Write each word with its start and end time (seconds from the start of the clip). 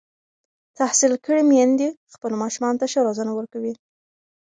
تحصیل 0.77 1.13
کړې 1.25 1.41
میندې 1.51 1.87
خپلو 2.13 2.35
ماشومانو 2.43 2.79
ته 2.81 2.85
ښه 2.91 2.99
روزنه 3.07 3.31
ورکوي. 3.35 3.73